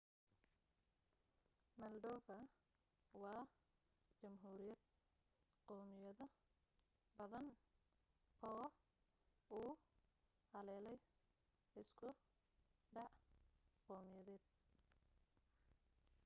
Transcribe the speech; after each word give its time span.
moldova 1.79 2.37
waa 3.23 3.41
jamhuuriyad 4.21 4.81
qawmiyado 5.67 6.25
badan 7.17 7.47
oo 8.51 8.65
uu 9.59 9.71
haleelay 10.51 10.97
isku 11.81 12.07
dhac 12.95 13.11
qawmiyadeed 13.87 14.43